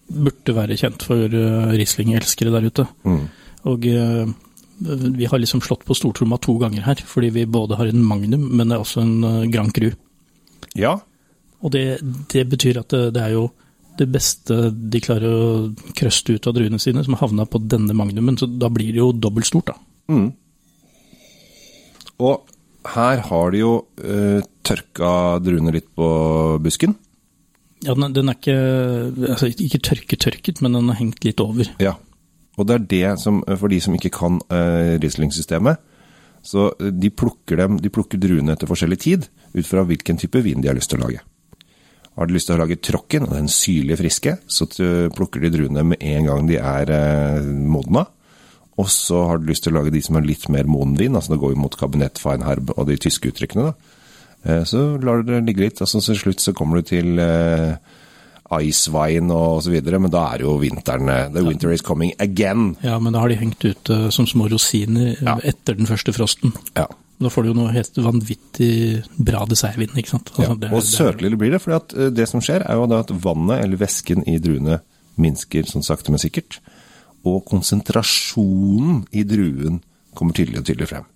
[0.07, 2.85] Burde være kjent for Riesling-elskere der ute.
[3.03, 3.25] Mm.
[3.67, 4.29] Og eh,
[4.79, 8.49] vi har liksom slått på stortromma to ganger her, fordi vi både har en Magnum,
[8.57, 9.91] men det er også en eh, Grand Cru.
[10.77, 10.99] Ja,
[11.65, 12.01] Og det,
[12.33, 13.47] det betyr at det, det er jo
[13.97, 15.47] det beste de klarer å
[15.97, 18.37] krøste ut av druene sine, som har havna på denne magnumen.
[18.37, 19.79] Så da blir det jo dobbelt stort, da.
[20.13, 20.29] Mm.
[22.23, 22.53] og
[22.87, 25.09] her har de jo uh, tørka
[25.43, 26.07] druene litt på
[26.63, 26.95] busken.
[27.83, 31.67] Ja, den, den er ikke altså ikke tørketørket, men den har hengt litt over.
[31.83, 31.97] Ja,
[32.57, 35.81] og det er det som, for de som ikke kan uh, Riesling-systemet,
[36.47, 40.43] så eh, de plukker, dem, de plukker druene etter forskjellig tid, ut fra hvilken type
[40.45, 41.25] vin de har lyst til å lage.
[42.17, 44.69] Har de lyst til å lage tråkken, og den syrlige friske, så
[45.17, 48.07] plukker de druene med en gang de er eh, modna.
[48.77, 51.17] Og så har de lyst til å lage de som er litt mer moden vin,
[51.17, 53.93] altså det går jo mot kabinett, feinherb og de tyske uttrykkene da.
[54.47, 57.19] Eh, Så lar du det ligge litt, og så til slutt så kommer du til
[57.19, 57.77] uh,
[58.51, 62.77] Icewine og så videre, men da er jo vinteren eh, The winter is coming again.
[62.83, 65.39] Ja, men da har de hengt ut eh, som små rosiner eh, Ja.
[65.43, 66.53] etter den første frosten.
[66.77, 66.87] Ja.
[67.19, 70.31] Da får du jo noe helt vanvittig bra dessertvin, ikke sant?
[70.37, 70.51] ja.
[70.51, 73.63] Altså, det er- Og søtligere blir det, for det som skjer er jo at vannet,
[73.65, 74.81] eller væsken i druene,
[75.17, 76.59] minsker sånn sakte, men sikkert.
[77.25, 79.81] Og konsentrasjonen i druen
[80.15, 81.07] kommer tydelig og tydelig frem.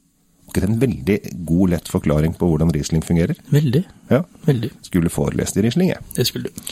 [0.50, 3.36] Ikke det en veldig god, lett forklaring på hvordan Riesling fungerer?
[3.52, 3.84] Veldig.
[4.10, 4.22] Ja.
[4.48, 4.70] Veldig.
[4.82, 6.00] Skulle forelest i Riesling, jeg.
[6.16, 6.64] Det skulle du.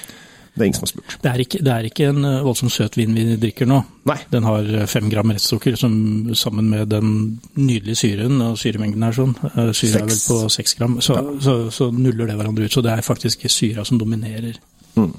[0.58, 1.16] Det er ingen som har spurt.
[1.22, 3.78] Det er ikke, det er ikke en eh, voldsomt søt vin vi drikker nå.
[4.10, 4.18] Nei.
[4.32, 5.94] Den har eh, fem gram restsukker, som
[6.38, 7.12] sammen med den
[7.54, 11.56] nydelige syren, og syremengden er sånn, syren syre er vel på seks gram, så, så,
[11.74, 12.74] så nuller det hverandre ut.
[12.74, 14.58] Så det er faktisk syra som dominerer.
[14.98, 15.12] Mm.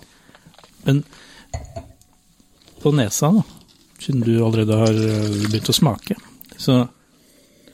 [0.88, 1.04] Men
[2.84, 3.44] på nesa, da,
[4.00, 6.20] siden du allerede har eh, begynt å smake,
[6.58, 6.82] så,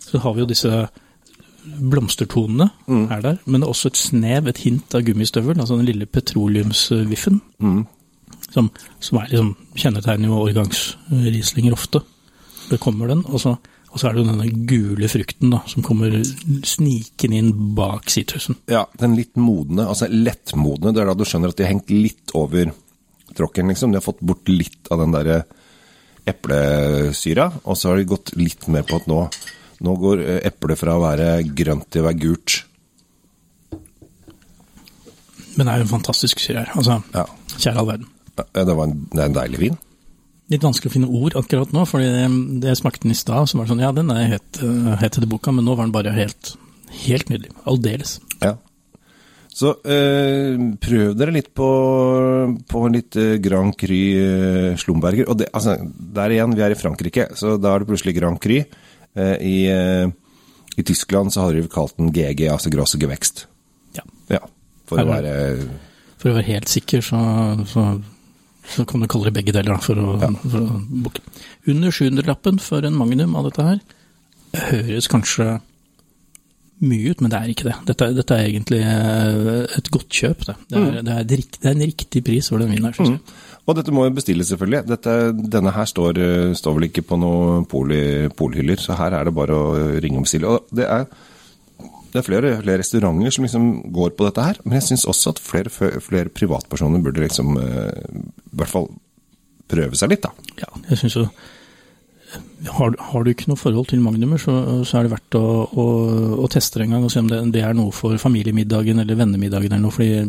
[0.01, 0.85] så har vi jo disse
[1.65, 3.11] blomstertonene Mm.
[3.11, 6.05] er der, men det er også et snev, et hint av gummistøvel, altså den lille
[6.05, 7.85] petroleumsviffen, Mm.
[8.53, 12.01] som, som er liksom, kjennetegner jo årgangsrislinger ofte.
[12.69, 13.57] Det kommer den, og så,
[13.91, 16.11] og så er det jo denne gule frukten da, som kommer
[16.65, 18.55] snikende inn bak sitrusen.
[18.67, 21.89] Ja, den litt modne, altså lettmodne, det er da du skjønner at de har hengt
[21.93, 22.71] litt over
[23.35, 23.91] tråkken, liksom.
[23.91, 25.43] De har fått bort litt av den der
[26.25, 29.19] eplesyra, og så har de gått litt mer på at nå,
[29.83, 32.59] nå går eh, eplet fra å være grønt til å være gult.
[35.55, 36.69] Men det er jo en fantastisk her.
[36.75, 38.11] Altså, Ja, kjære all verden.
[38.35, 39.77] Ja, det, var en, det er en deilig vin.
[40.51, 42.27] Litt vanskelig å finne ord akkurat nå, for det,
[42.61, 44.93] det jeg smakte den i stad, så var det sånn Ja, den er het, uh,
[44.99, 46.53] het til boka, men nå var den bare helt,
[47.07, 47.55] helt nydelig.
[47.65, 48.19] Aldeles.
[48.43, 48.57] Ja.
[49.55, 51.67] Så eh, prøv dere litt på,
[52.67, 55.29] på litt eh, Grand Cru eh, Slumberger.
[55.31, 55.77] Og det, altså,
[56.17, 58.57] der igjen, vi er i Frankrike, så da er det plutselig Grand Cru.
[59.15, 60.09] Eh, i, eh,
[60.75, 63.45] I Tyskland så har de kalt den GG, altså Grosse Gewekst.
[63.95, 64.03] Ja.
[64.27, 64.41] Ja,
[64.89, 65.35] for å Er være
[66.19, 67.19] For å være helt sikker, så,
[67.69, 67.85] så,
[68.73, 71.23] så kan du kalle det begge deler, da, for å, for å bukke.
[71.71, 73.79] Under 700-lappen for en magnum av dette her
[74.55, 75.57] høres kanskje
[76.83, 77.75] mye ut, men det er ikke det.
[77.87, 80.55] Dette, dette er egentlig eh, et godt kjøp, det.
[80.71, 83.37] Det er, det er, det er en riktig pris for den vinen her, synes jeg.
[83.65, 84.83] Og dette må jo bestilles, selvfølgelig.
[84.91, 85.13] Dette,
[85.55, 89.57] denne her står, eh, står vel ikke på noen polhyller, så her er det bare
[89.57, 89.71] å
[90.03, 90.51] ringe og bestille.
[90.51, 91.07] Og det er,
[92.13, 95.33] det er flere, flere restauranter som liksom går på dette her, men jeg syns også
[95.33, 98.89] at flere, flere privatpersoner burde liksom eh, i hvert fall
[99.65, 100.49] prøve seg litt, da.
[100.61, 101.29] Ja, jeg synes jo
[102.75, 105.85] har, har du ikke noe forhold til magnumer, så, så er det verdt å, å,
[106.43, 109.19] å teste det en gang og se om det, det er noe for familiemiddagen eller
[109.19, 110.25] vennemiddagen eller noe, fordi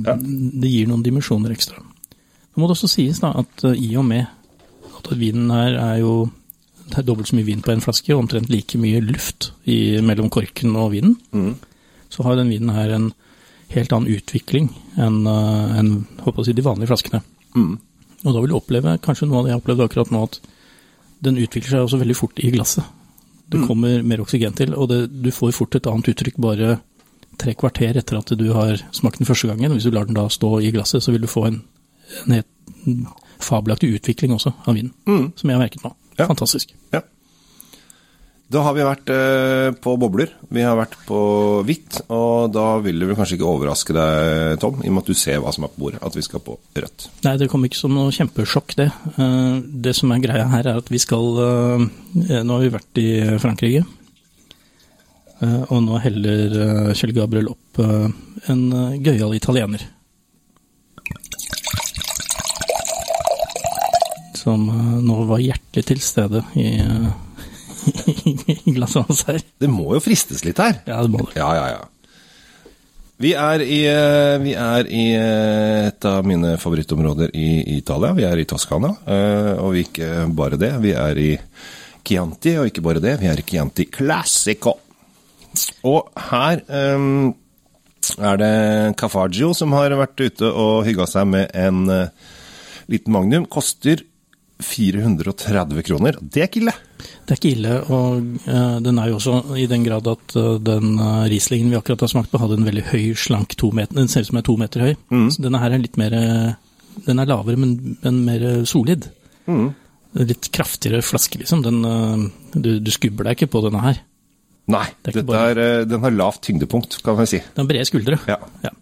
[0.62, 1.81] det gir noen dimensjoner ekstra.
[2.57, 4.25] Så må det også sies da at eh, i og med
[4.97, 6.31] at vinen her er jo
[6.87, 9.99] det er dobbelt så mye vin på en flaske, og omtrent like mye luft i,
[10.01, 11.16] mellom korken og vinen,
[12.09, 13.09] så har den vinen her en
[13.75, 17.21] helt annen utvikling enn eh, å si, de vanlige flaskene.
[18.23, 20.40] Og da vil du oppleve kanskje noe av det jeg har opplevd akkurat nå, at
[21.27, 22.87] den utvikler seg også veldig fort i glasset.
[23.51, 26.79] Det kommer mer oksygen til, og det, du får fort et annet uttrykk bare
[27.38, 29.75] tre kvarter etter at du har smakt den første gangen.
[29.77, 31.61] Hvis du lar den da stå i glasset, så vil du få en,
[32.27, 34.92] en helt fabelaktig utvikling også av vinen,
[35.37, 35.90] som jeg har merket nå.
[36.16, 36.27] Ja.
[36.31, 36.71] Fantastisk.
[36.95, 37.03] Ja.
[38.47, 41.19] Da har vi vært eh, på bobler, vi har vært på
[41.66, 45.11] hvitt, og da vil det vel kanskje ikke overraske deg, Tom, i og med at
[45.11, 47.09] du ser hva som er på bordet, at vi skal på rødt.
[47.27, 48.87] Nei, det kom ikke som noe kjempesjokk, det.
[49.19, 49.57] Eh,
[49.88, 51.87] Det som er greia her, er at vi skal eh,
[52.47, 53.09] Nå har vi vært i
[53.42, 53.83] Frankrike.
[55.69, 57.77] Og nå heller Kjell Gabriel opp
[58.49, 58.62] en
[59.05, 59.83] gøyal italiener.
[64.47, 69.43] Som eh, nå var hjertelig til stede i, eh, i glasset hans her.
[69.43, 70.79] Det må jo fristes litt her.
[70.87, 71.35] Ja, det må det.
[71.41, 71.83] Ja, ja, ja.
[73.17, 78.13] Vi er i, eh, vi er i et av mine favorittområder i Italia.
[78.15, 78.93] Vi er i Toskana,
[79.57, 80.75] og vi ikke bare det.
[80.85, 81.31] Vi er i
[82.07, 83.17] Chianti, og ikke bare det.
[83.23, 84.77] Vi er i Chianti Classico.
[85.89, 87.33] Og her um,
[88.21, 88.57] er det
[89.01, 92.37] Cafaggio som har vært ute og hygga seg med en uh,
[92.93, 93.49] liten magnum.
[93.49, 94.05] Koster
[94.62, 96.19] 430 kroner.
[96.21, 96.75] Det er ikke ille.
[96.97, 100.53] Det er ikke ille, og eh, den er jo også i den grad at eh,
[100.64, 103.99] den uh, Rieslingen vi akkurat har smakt på, hadde en veldig høy, slank to meter.
[103.99, 104.95] Den ser ut som den er to meter høy.
[105.35, 106.55] Så denne her er litt mer eh,
[107.05, 109.11] Den er lavere, men, men mer solid.
[109.45, 109.69] solid.
[110.16, 111.62] Litt kraftigere flaske, liksom.
[111.66, 114.01] Den, eh, du, du skubber deg ikke på denne her.
[114.73, 117.38] Nei, er er, eh, den har lavt tyngdepunkt, kan vi si.
[117.55, 118.19] Den har brede skuldre.
[118.27, 118.38] Ja.
[118.64, 118.73] ja.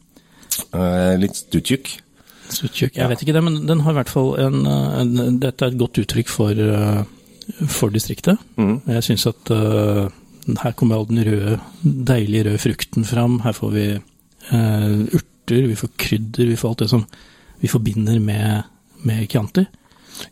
[0.72, 1.90] Eh, litt stuttjukk.
[2.52, 2.96] Suttjukk.
[2.98, 5.80] Jeg vet ikke det, men den har i hvert fall en, en Dette er et
[5.80, 8.40] godt uttrykk for, eh, for distriktet.
[8.58, 10.08] Jeg syns at uh,
[10.60, 13.40] her kommer all den røde, deilige røde frukten fram.
[13.44, 17.06] Her får vi uh, urter, vi får krydder, vi får alt det som
[17.62, 18.68] vi forbinder med,
[19.08, 19.66] med Chianti.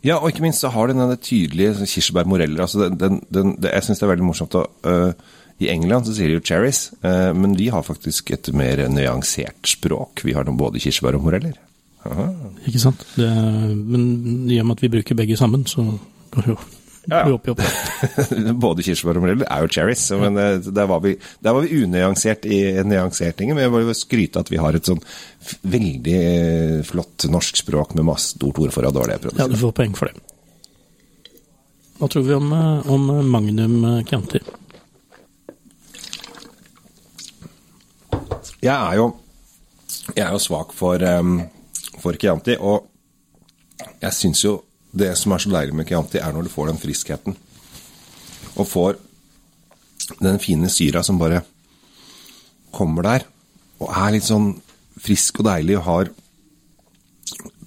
[0.05, 2.61] Ja, og ikke minst så har den denne tydelige sånn kirsebærmoreller.
[2.63, 6.15] Altså den, den, den, jeg syns det er veldig morsomt å uh, I England så
[6.15, 6.89] sier de jo cherries,
[7.39, 10.25] men vi har faktisk et mer nyansert språk.
[10.27, 11.55] Vi har både kirsebær og moreller.
[12.09, 12.29] Aha.
[12.67, 13.03] Ikke sant?
[13.17, 13.29] Det,
[13.79, 14.07] men
[14.51, 15.85] i og med at vi bruker begge sammen, så
[16.35, 16.63] går det jo
[17.11, 17.35] Ja, ja.
[17.35, 17.61] opp opp.
[18.63, 21.81] både kirsebær og moreller er jo cherries, men øh, der var vi, der var vi
[21.83, 23.57] unyansert i nyanseringen.
[23.59, 25.03] Men jeg vil skryte at vi har et sånn
[25.67, 29.59] veldig øh, flott norsk språk med masse stort ord for å jeg prøvde Ja, du
[29.59, 30.23] får poeng for det.
[31.99, 34.41] Hva tror vi om, eh, om Magnum eh, Chianti?
[38.63, 39.09] Jeg er jo,
[40.15, 41.41] jeg er jo svak for, um,
[42.01, 42.89] for Chianti, og
[44.03, 44.57] jeg syns jo
[44.93, 47.37] det som er så deilig med Chianti, er når du får den friskheten.
[48.57, 48.99] Og får
[50.21, 51.43] den fine syra som bare
[52.75, 53.25] kommer der,
[53.83, 54.53] og er litt sånn
[55.03, 56.13] frisk og deilig og har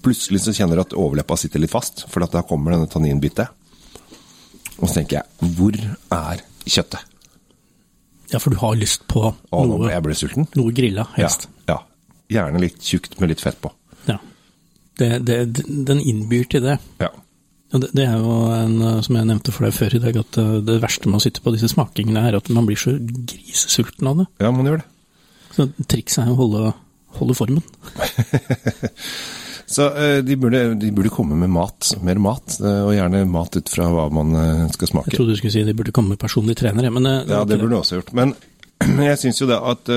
[0.06, 3.48] Plutselig så kjenner du at overleppa sitter litt fast, for da kommer denne tanninbitet.
[4.76, 5.74] Og så tenker jeg, hvor
[6.14, 7.00] er kjøttet?
[8.30, 10.46] Ja, for du har lyst på Å, noe, jeg ble sulten.
[10.54, 11.48] noe grilla, helst.
[11.66, 11.80] Ja, ja.
[12.36, 13.72] Gjerne litt tjukt med litt fett på.
[14.96, 15.38] Det, det,
[15.88, 16.78] den innbyr til det.
[17.02, 17.10] Ja.
[17.74, 20.52] Det, det er jo en, som jeg nevnte for deg før i dag, at eh,
[20.64, 24.22] det verste med å sitte på disse smakingene er at man blir så grisesulten av
[24.22, 24.28] det.
[24.44, 24.88] ja, man gjør det.
[25.56, 26.70] Så trikset er å holde,
[27.18, 27.64] holde formen.
[29.66, 33.56] Så eh, de burde, de burde komme med mat, mer mat, eh, og gjerne mat
[33.58, 35.10] ut fra hva man eh, skal smake.
[35.10, 37.72] Jeg trodde du skulle si de burde komme med personlige trenere, men Ja, det burde
[37.74, 38.12] du også gjort.
[38.14, 38.36] Men
[39.08, 39.90] jeg syns jo det at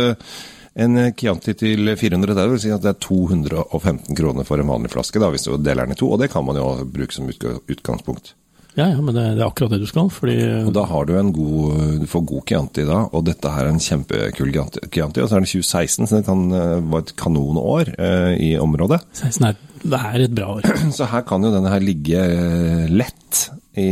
[0.79, 5.21] en Chianti til 430 vil si at det er 215 kroner for en vanlig flaske,
[5.21, 6.09] da, hvis du deler den i to.
[6.11, 8.33] Og det kan man jo bruke som utgangspunkt.
[8.77, 11.31] Ja, ja, men det, er akkurat det du skal, fordi Og da har du en
[11.35, 15.23] god, du får god Chianti da, og dette her er en kjempekul Chianti.
[15.23, 19.01] Og så er det 2016, så det kan, være var et kanonår eh, i området.
[19.19, 20.69] 16 er, det er et bra år.
[20.97, 23.45] Så her kan jo denne her ligge eh, lett
[23.77, 23.87] i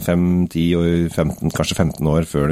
[0.00, 2.48] 5, 10 og 15, kanskje 15 år før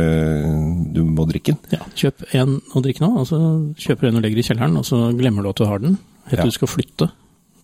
[0.92, 1.58] du må drikke den.
[1.72, 3.38] Ja, kjøp en og drikk nå, og så
[3.80, 5.96] kjøper du en og legger i kjelleren, og så glemmer du at du har den,
[6.28, 6.44] helt til Ja.
[6.44, 7.10] du skal flytte.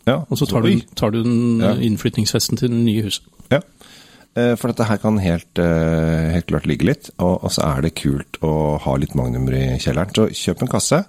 [0.06, 1.74] Ja, Og så tar du, tar du den Ja.
[1.74, 3.22] innflyttingsfesten til det nye huset.
[3.52, 3.60] Ja.
[4.34, 7.82] Eh, For dette her kan helt, eh, helt klart ligge litt, og, og så er
[7.82, 10.10] det kult å ha litt magnumer i kjelleren.
[10.14, 11.04] Så kjøp en kasse,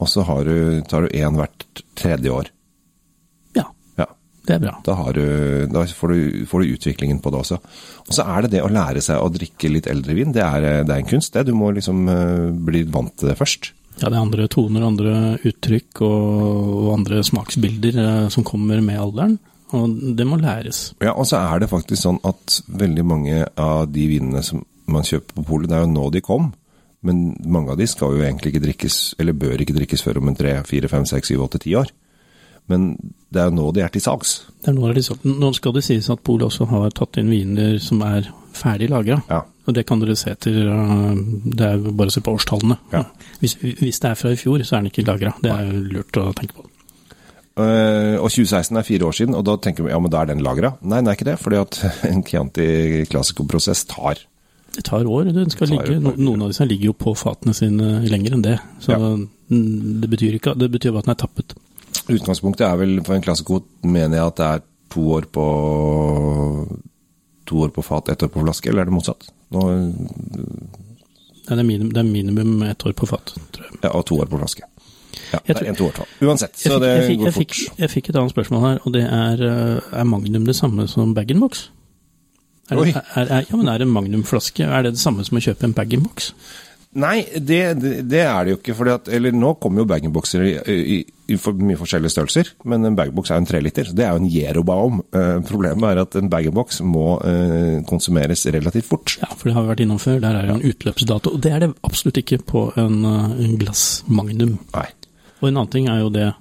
[0.00, 2.46] og så har du, tar du én hvert tredje år.
[4.46, 4.72] Det er bra.
[4.86, 5.24] Da, har du,
[5.70, 7.58] da får, du, får du utviklingen på det også.
[8.06, 10.32] Og så er det det å lære seg å drikke litt eldre vin.
[10.34, 11.44] Det er, det er en kunst, det.
[11.48, 13.72] Du må liksom eh, bli vant til det først.
[14.00, 16.28] Ja, det er andre toner, andre uttrykk og,
[16.80, 19.36] og andre smaksbilder eh, som kommer med alderen,
[19.76, 20.94] og det må læres.
[21.04, 25.06] Ja, og så er det faktisk sånn at veldig mange av de vinene som man
[25.06, 26.48] kjøper på polet, det er jo nå de kom.
[27.06, 30.32] Men mange av de skal jo egentlig ikke drikkes, eller bør ikke drikkes før om
[30.32, 31.92] en tre, fire, fem, seks, syv, åtte, ti år.
[32.70, 32.90] Men
[33.30, 34.36] det er jo nå de er til salgs.
[34.62, 37.18] Det er noe er til liksom- nå skal det sies at Polet også har tatt
[37.20, 39.20] inn viner som er ferdig lagra.
[39.30, 39.42] Ja.
[39.68, 42.78] Og det kan dere se til uh, Det er bare å se på årstallene.
[42.92, 43.04] Ja.
[43.42, 45.34] Hvis, hvis det er fra i fjor, så er den ikke lagra.
[45.42, 46.64] Det er jo lurt å tenke på.
[47.60, 50.30] Uh, og 2016 er fire år siden, og da tenker vi ja, men da er
[50.30, 50.72] den lagra.
[50.82, 51.78] Nei, det er ikke det, fordi at
[52.10, 52.68] en Chianti
[53.10, 54.22] Classico-prosess tar
[54.76, 55.32] Det tar år.
[55.34, 56.16] Den skal ligge, år.
[56.16, 58.58] noen av disse ligger jo på fatene sine lenger enn det.
[58.80, 59.16] Så Ja.
[59.50, 61.54] det betyr ikke Det betyr bare at den er tappet.
[62.18, 65.44] Utgangspunktet er vel for en klassekvot, mener jeg at det er to år på
[67.50, 69.24] To år på fat, ett år på flaske, eller er det motsatt?
[69.50, 69.62] Nå,
[71.48, 73.80] Det er minimum, det er minimum ett år på fat, tror jeg.
[73.82, 74.62] ja, og to år på flaske.
[75.32, 76.06] Ja, Jeg det tror- er en toårtall.
[76.22, 77.54] Uansett, så fikk, det jeg, fikk, går jeg, fort.
[77.56, 80.86] fikk, jeg fikk et annet spørsmål her, og det er eh, Er Magnum det samme
[80.88, 81.68] som bag-in-box?
[82.70, 85.64] Er, er, er, ja, men er en Magnum-flaske Er det det samme som å kjøpe
[85.64, 86.32] en bag-in-box?
[86.98, 88.74] Nei, det, det, det er det jo ikke.
[88.74, 90.96] Fordi at, eller nå kommer jo bag-in-boxer i, i,
[91.30, 93.92] i for mye forskjellige størrelser, men en bag-in-box er jo en treliter.
[93.94, 94.98] Det er jo en Jerobaum.
[95.14, 99.14] Eh, problemet er at en bag-in-box må eh, konsumeres relativt fort.
[99.22, 100.18] Ja, for det har vi vært innom før.
[100.24, 101.36] Der er det en utløpsdato.
[101.36, 104.58] Og det er det absolutt ikke på en, eh, en glass Magnum.
[104.74, 104.88] Nei.
[105.38, 106.32] Og en annen ting er jo det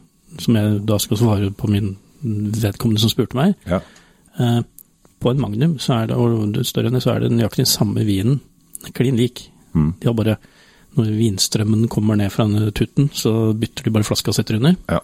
[0.41, 3.53] som jeg da skal svare på min vedkommende som spurte meg.
[3.69, 3.83] Ja.
[4.41, 4.59] Eh,
[5.19, 8.01] på en Magnum, så er det, og større enn det, så er det nøyaktig samme
[8.07, 8.39] vinen.
[8.95, 9.45] Klin lik.
[9.79, 9.93] Mm.
[9.99, 10.39] De har bare
[10.97, 14.75] Når vinstrømmen kommer ned fra denne tutten, så bytter de bare flaska og setter under.
[14.89, 14.99] ja.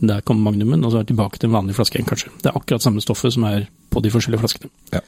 [0.00, 2.30] Der kommer Magnumen, og så er det tilbake til en vanlig flaske igjen, kanskje.
[2.42, 4.70] Det er akkurat samme stoffet som er på de forskjellige flaskene.
[4.92, 5.00] Ja.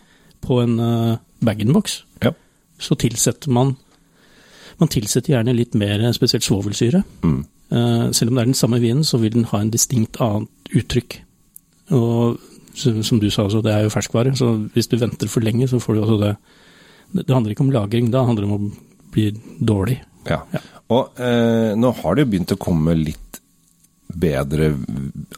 [0.43, 2.33] På en uh, bag-in-box ja.
[2.79, 3.77] så tilsetter man
[4.81, 7.03] Man tilsetter gjerne litt mer spesielt svovelsyre.
[7.23, 7.45] Mm.
[7.71, 10.49] Uh, selv om det er den samme vinen, så vil den ha en distinkt annet
[10.75, 11.21] uttrykk.
[11.93, 12.39] Og
[12.75, 15.95] som du sa, det er jo ferskvare, så hvis du venter for lenge, så får
[15.95, 16.37] du det
[17.13, 20.01] Det det handler ikke om lagring, da handler det om å bli dårlig.
[20.29, 20.43] Ja.
[20.53, 20.61] Ja.
[20.91, 23.27] Og eh, nå har det jo begynt å komme litt
[24.11, 24.73] bedre,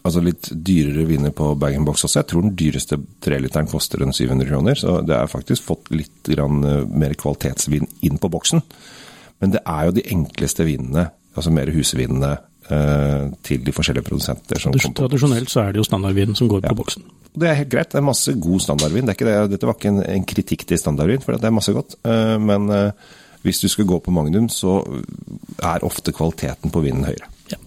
[0.00, 2.22] altså litt dyrere viner på bag-in-box også.
[2.22, 6.30] Jeg tror den dyreste treliteren koster en 700 kroner, så det er faktisk fått litt
[6.32, 8.62] grann, eh, mer kvalitetsvin inn på boksen.
[9.42, 12.32] Men det er jo de enkleste vinene, altså mer husvinene,
[12.70, 15.02] eh, til de forskjellige produsenter som kommer på.
[15.02, 16.68] Tradisjonelt så er det jo standardvin som går Ja.
[16.72, 17.02] på boksen.
[17.36, 19.04] Det er helt greit, det er masse god standardvin.
[19.06, 21.96] Det det, dette var ikke en, en kritikk til standardvin, for det er masse godt.
[22.04, 22.70] Eh, Men
[23.42, 24.80] hvis du skal gå på Magnum, så
[25.62, 27.28] er ofte kvaliteten på vinen høyere.
[27.50, 27.58] Ja.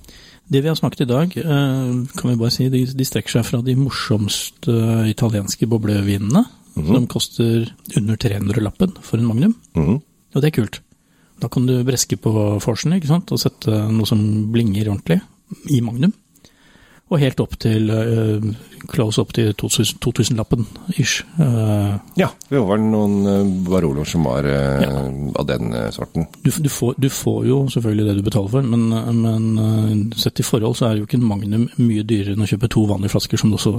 [0.46, 3.48] Det vi har smakt i dag, eh, kan vi bare si, de, de strekker seg
[3.48, 4.76] fra de morsomste
[5.10, 9.56] italienske boblevinene, som koster under 300-lappen for en Magnum.
[9.78, 10.02] Mhm.
[10.36, 10.82] Og det er kult.
[11.40, 12.32] Da kan du breske på
[12.64, 13.32] forsen ikke sant?
[13.32, 14.20] og sette noe som
[14.52, 15.22] blinger ordentlig
[15.72, 16.14] i Magnum.
[17.14, 18.42] Og helt opp til uh,
[18.90, 20.64] close opp til 2000 2000-lappen
[20.98, 21.20] ish.
[21.38, 24.90] Uh, Ja, det var vel noen eh, Baroloer som var uh, Ja.
[25.38, 26.26] av den eh, sorten.
[26.42, 28.88] du, du, får, du får jo selvfølgelig det du betaler for, men,
[29.22, 32.50] men eh, sett i forhold så er jo ikke en Magnum mye dyrere enn å
[32.50, 33.76] kjøpe to vanlige flasker, som du også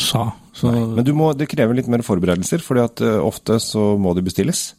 [0.00, 0.26] sa.
[0.56, 4.74] Så, Men du må, det krever litt mer forberedelser, eh, ofte så må det bestilles.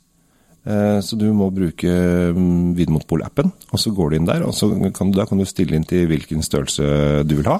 [0.66, 1.92] Eh, Så du må bruke
[2.36, 4.56] mm, Vinmonopol-appen, og så går du inn der, og
[4.96, 7.60] kan, du- da kan du stille inn til hvilken størrelse du vil ha.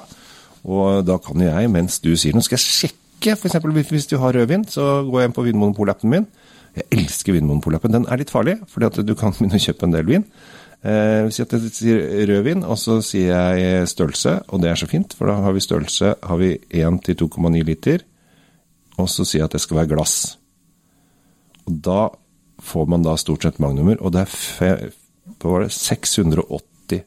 [0.64, 3.58] Og da kan jeg, mens du sier noe, skal jeg sjekke, f.eks.
[3.90, 6.26] Hvis, du har rødvin, så går jeg inn på Vinmonopol-appen min.
[6.74, 7.92] Jeg elsker Vinmonopol-appen.
[7.92, 10.24] Den er litt farlig, fordi du kan begynne å kjøpe en del vin.
[10.84, 12.00] Eh, si at jeg sier
[12.32, 15.60] rødvin, og så sier jeg størrelse, og det er så fint, for da har vi
[15.64, 18.02] størrelse har vi 1 til 2,9 liter,
[18.96, 20.16] og så sier jeg at det skal være glass.
[21.68, 22.00] Og da
[22.64, 24.70] får man da stort sett magnummer, og det er fe,
[25.42, 27.02] det, 680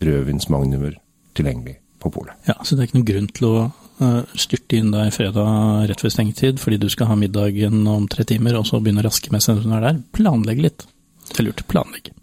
[0.00, 0.98] rødvinsmagnumer
[1.36, 2.36] tilgjengelig på polet.
[2.48, 3.56] Ja, så det er ikke noen grunn til å
[4.00, 8.24] uh, styrte inn deg fredag rett før stengetid fordi du skal ha middagen om tre
[8.28, 10.00] timer, og så begynne å raske med seg når du er der.
[10.16, 10.86] Planlegg litt.
[11.30, 12.16] Det er lurt å planlegge.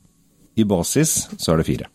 [0.57, 1.91] I basis så er det fire.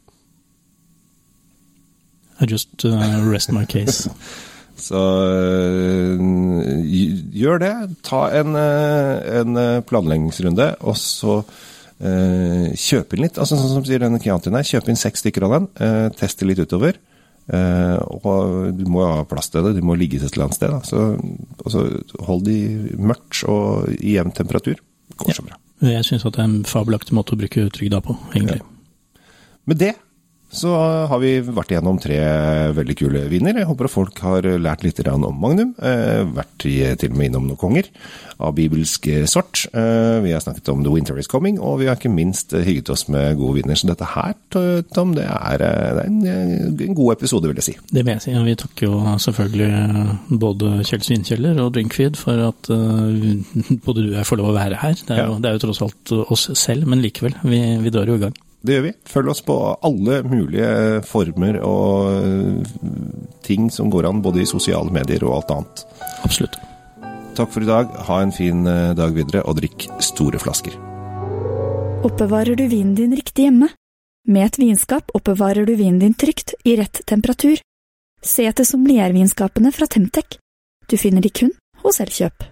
[2.42, 4.10] I just uh, rest my case.
[4.82, 6.22] Så øh,
[7.38, 7.74] gjør det.
[8.06, 11.38] Ta en, øh, en planleggingsrunde, og så
[12.02, 13.38] uh, kjøp inn litt.
[13.38, 15.70] Altså Sånn som sier denne Chiantien her, kjøp inn seks stykker av den.
[15.78, 16.98] Uh, test det litt utover.
[17.52, 20.74] Uh, og du må ha plass til det, de må ligge et eller annet sted.
[20.74, 20.82] Da.
[20.86, 21.06] Så,
[21.64, 21.86] altså,
[22.28, 22.58] hold de
[22.98, 24.82] mørkt og i jevn temperatur.
[25.18, 25.58] Går så bra.
[25.82, 28.62] Jeg syns det er en fabelaktig måte å bruke trygda på, egentlig.
[28.62, 29.20] Ja.
[29.70, 29.94] Med det
[30.52, 30.72] så
[31.08, 32.18] har vi vært igjennom tre
[32.76, 33.56] veldig kule viner.
[33.56, 35.72] Jeg håper at folk har lært litt om Magnum.
[35.80, 37.88] Eh, vært til og med innom noen konger
[38.42, 39.64] av bibelsk sort.
[39.72, 42.92] Eh, vi har snakket om The Winter Is Coming, og vi har ikke minst hygget
[42.92, 43.80] oss med gode viner.
[43.80, 44.36] Så dette her,
[44.92, 47.76] Tom, det er, det er en, god episode, vil jeg si.
[47.88, 48.36] Det vil jeg si.
[48.36, 52.72] Og Vi takker jo selvfølgelig både Kjell Svinkjeller og Drinkfeed for at
[53.88, 55.00] både du og jeg får lov å være her.
[55.00, 57.40] Det er, jo, det er jo tross alt oss selv, men likevel.
[57.40, 58.36] Vi, vi drar jo i gang.
[58.62, 58.92] Det gjør vi.
[59.11, 62.62] Følg oss på alle mulige former og
[63.42, 65.83] ting som går an, både i sosiale medier og alt annet.
[66.22, 66.59] Absolutt.
[67.35, 67.90] Takk for i dag.
[68.07, 68.62] Ha en fin
[68.98, 70.77] dag videre, og drikk store flasker.
[72.07, 73.72] Oppbevarer du vinen din riktig hjemme?
[74.29, 77.59] Med et vinskap oppbevarer du vinen din trygt, i rett temperatur.
[78.22, 80.38] Se etter sommeliervinskapene fra Temtec.
[80.87, 81.51] Du finner de kun
[81.83, 82.51] hos Elkjøp.